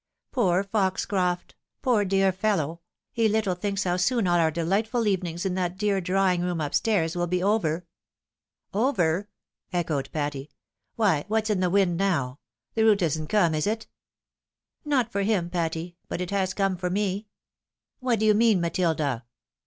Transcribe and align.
"Poor 0.31 0.63
Foxcroft! 0.63 1.53
poor 1.83 2.03
dear 2.03 2.31
fellow! 2.31 2.81
he 3.11 3.29
little 3.29 3.53
thinks 3.53 3.83
how 3.83 3.97
soon 3.97 4.25
all 4.25 4.39
our 4.39 4.49
delightful 4.49 5.05
evenings 5.05 5.45
in 5.45 5.53
that 5.53 5.77
dear 5.77 6.01
drawing 6.01 6.41
room 6.41 6.59
up 6.59 6.73
stairs 6.73 7.15
will 7.15 7.27
be 7.27 7.43
over!"" 7.43 7.85
Over!" 8.87 9.29
echoed 9.71 10.09
Patty." 10.11 10.49
Why, 10.95 11.25
what's 11.27 11.51
in 11.51 11.59
the 11.59 11.69
wind 11.69 11.97
now? 11.97 12.39
the 12.73 12.83
route 12.83 13.03
isn't 13.03 13.27
come, 13.27 13.53
is 13.53 13.67
it?"" 13.67 13.85
Not 14.85 15.11
for 15.11 15.21
him, 15.21 15.51
Patty, 15.51 15.97
but 16.07 16.19
it 16.19 16.31
has 16.31 16.55
come 16.55 16.77
for 16.77 16.89
me!"" 16.89 17.27
What 17.99 18.17
do 18.17 18.25
you 18.25 18.33
mean, 18.33 18.59
Matilda 18.59 19.25